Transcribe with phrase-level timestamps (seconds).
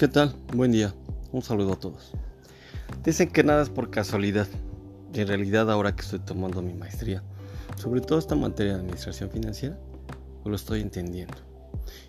[0.00, 0.34] ¿Qué tal?
[0.54, 0.94] Buen día.
[1.30, 2.12] Un saludo a todos.
[3.04, 4.48] Dicen que nada es por casualidad.
[5.12, 7.22] En realidad ahora que estoy tomando mi maestría,
[7.76, 9.78] sobre todo esta materia de administración financiera,
[10.42, 11.34] pues lo estoy entendiendo.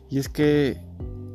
[0.09, 0.77] Y es que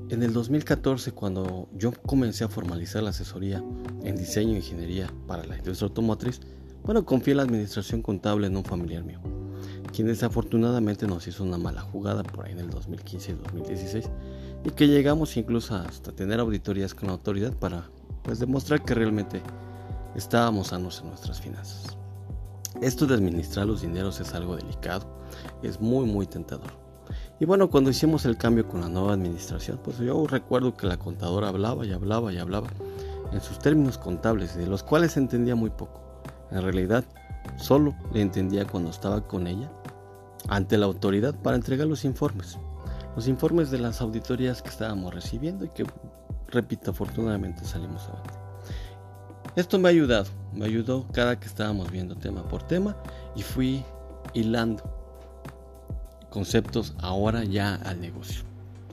[0.09, 3.63] en el 2014, cuando yo comencé a formalizar la asesoría
[4.03, 6.41] en diseño e ingeniería para la industria automotriz,
[6.85, 9.21] bueno, confié la administración contable en un familiar mío,
[9.97, 14.11] quien desafortunadamente nos hizo una mala jugada por ahí en el 2015 y 2016
[14.63, 17.89] y que llegamos incluso hasta tener auditorías con la autoridad para
[18.23, 19.41] pues, demostrar que realmente
[20.15, 21.97] estábamos sanos en nuestras finanzas.
[22.83, 25.07] Esto de administrar los dineros es algo delicado,
[25.63, 26.73] es muy muy tentador.
[27.41, 30.99] Y bueno, cuando hicimos el cambio con la nueva administración, pues yo recuerdo que la
[30.99, 32.69] contadora hablaba y hablaba y hablaba
[33.33, 36.03] en sus términos contables, de los cuales entendía muy poco.
[36.51, 37.03] En realidad,
[37.57, 39.71] solo le entendía cuando estaba con ella
[40.49, 42.59] ante la autoridad para entregar los informes
[43.17, 45.85] los informes de las auditorías que estábamos recibiendo y que,
[46.49, 48.35] repito, afortunadamente salimos adelante.
[49.57, 52.95] Esto me ha ayudado, me ayudó cada que estábamos viendo tema por tema
[53.35, 53.83] y fui
[54.35, 54.85] hilando
[56.29, 58.45] conceptos ahora ya al negocio.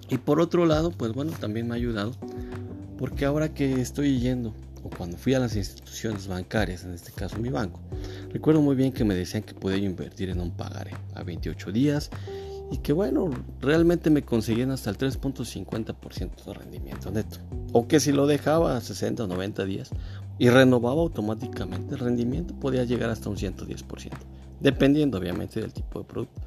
[0.08, 2.14] Y por otro lado, pues bueno, también me ha ayudado
[2.98, 7.38] porque ahora que estoy yendo o cuando fui a las instituciones bancarias, en este caso
[7.40, 7.82] mi banco,
[8.34, 12.10] recuerdo muy bien que me decían que podía invertir en un pagaré a 28 días
[12.72, 13.30] y que bueno,
[13.62, 17.38] realmente me conseguían hasta el 3.50% de rendimiento neto.
[17.72, 19.92] O que si lo dejaba a 60 o 90 días
[20.40, 24.10] y renovaba automáticamente el rendimiento podía llegar hasta un 110%,
[24.60, 26.42] dependiendo obviamente del tipo de producto.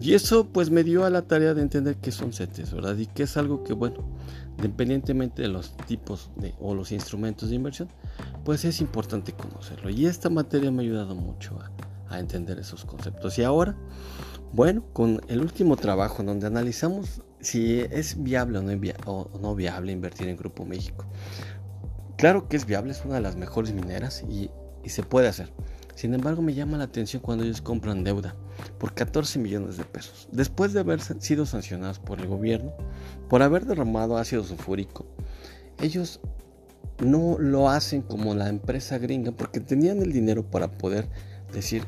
[0.00, 2.96] Y eso pues me dio a la tarea de entender qué son CETES, ¿verdad?
[2.96, 4.08] Y que es algo que bueno,
[4.56, 7.88] independientemente de los tipos de, o los instrumentos de inversión,
[8.44, 9.90] pues es importante conocerlo.
[9.90, 11.70] Y esta materia me ha ayudado mucho a,
[12.14, 13.38] a entender esos conceptos.
[13.38, 13.76] Y ahora
[14.52, 18.58] bueno, con el último trabajo en donde analizamos si es viable
[19.06, 21.06] o no, viable invertir en Grupo México.
[22.16, 24.50] Claro que es viable, es una de las mejores mineras y,
[24.86, 25.52] se puede hacer.
[26.00, 28.34] Sin embargo, me llama la atención cuando ellos compran deuda
[28.78, 32.72] por 14 millones de pesos, después de haber sido sancionados por el gobierno
[33.28, 35.04] por haber derramado ácido sulfúrico.
[35.78, 36.20] Ellos
[37.04, 41.06] no lo hacen como la empresa gringa porque tenían el dinero para poder
[41.52, 41.84] decir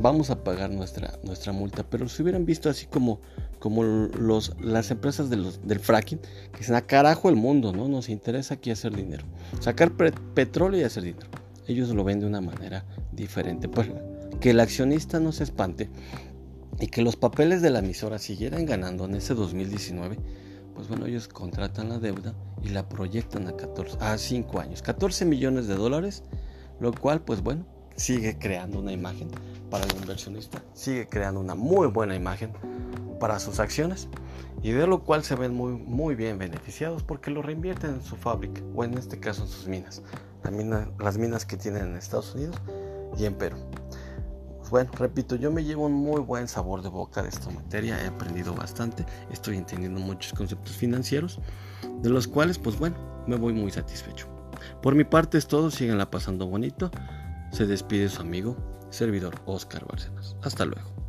[0.00, 1.84] vamos a pagar nuestra, nuestra multa.
[1.88, 3.20] Pero si hubieran visto así como,
[3.60, 6.18] como los, las empresas del fracking,
[6.50, 7.86] que dicen a carajo el mundo, ¿no?
[7.86, 9.22] Nos interesa aquí hacer dinero.
[9.60, 11.43] Sacar petróleo y hacer dinero.
[11.66, 13.68] Ellos lo ven de una manera diferente.
[13.68, 13.88] Pues
[14.40, 15.88] que el accionista no se espante
[16.80, 20.18] y que los papeles de la emisora siguieran ganando en ese 2019.
[20.74, 24.82] Pues bueno, ellos contratan la deuda y la proyectan a, 14, a 5 años.
[24.82, 26.24] 14 millones de dólares,
[26.80, 27.64] lo cual pues bueno,
[27.96, 29.28] sigue creando una imagen
[29.70, 32.50] para el inversionista, sigue creando una muy buena imagen
[33.24, 34.06] para sus acciones
[34.62, 38.16] y de lo cual se ven muy, muy bien beneficiados porque lo reinvierten en su
[38.16, 40.02] fábrica o en este caso en sus minas,
[40.98, 42.56] las minas que tienen en Estados Unidos
[43.16, 43.56] y en Perú.
[44.58, 47.98] Pues bueno, repito, yo me llevo un muy buen sabor de boca de esta materia,
[48.04, 51.40] he aprendido bastante, estoy entendiendo muchos conceptos financieros,
[52.02, 52.96] de los cuales pues bueno,
[53.26, 54.28] me voy muy satisfecho.
[54.82, 56.90] Por mi parte es todo, síganla pasando bonito.
[57.52, 58.54] Se despide su amigo,
[58.90, 60.36] servidor Oscar Bárcenas.
[60.42, 61.03] Hasta luego.